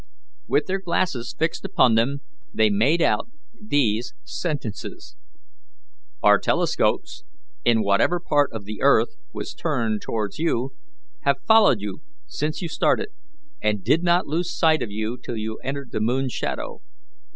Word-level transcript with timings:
With 0.47 0.65
their 0.65 0.79
glasses 0.79 1.35
fixed 1.37 1.63
upon 1.63 1.93
them, 1.93 2.21
they 2.51 2.71
made 2.71 3.03
out 3.03 3.29
these 3.61 4.15
sentences: 4.23 5.15
"Our 6.23 6.39
telescopes, 6.39 7.23
in 7.63 7.83
whatever 7.83 8.19
part 8.19 8.51
of 8.51 8.65
the 8.65 8.81
earth 8.81 9.09
was 9.31 9.53
turned 9.53 10.01
towards 10.01 10.39
you, 10.39 10.73
have 11.19 11.35
followed 11.47 11.81
you 11.81 12.01
since 12.25 12.63
you 12.63 12.67
started, 12.67 13.09
and 13.61 13.83
did 13.83 14.01
not 14.01 14.25
lose 14.25 14.57
sight 14.57 14.81
of 14.81 14.89
you 14.89 15.19
till 15.23 15.37
you 15.37 15.59
entered 15.59 15.91
the 15.91 16.01
moon's 16.01 16.33
shadow. 16.33 16.81